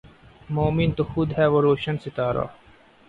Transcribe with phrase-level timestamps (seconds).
[0.49, 2.45] مومن تو خود ھے وہ روشن ستارا